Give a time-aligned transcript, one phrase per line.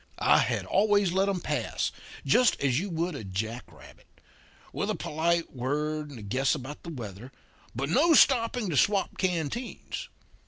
[0.23, 1.91] I had always let 'em pass,
[2.25, 4.07] just as you would a jack rabbit;
[4.73, 7.31] with a polite word and a guess about the weather,
[7.75, 10.09] but no stopping to swap canteens.